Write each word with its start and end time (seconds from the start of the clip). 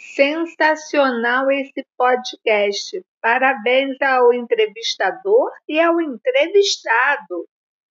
Sensacional 0.00 1.50
esse 1.50 1.84
podcast. 1.96 3.04
Parabéns 3.20 4.00
ao 4.00 4.32
entrevistador 4.32 5.50
e 5.68 5.80
ao 5.80 6.00
entrevistado. 6.00 7.48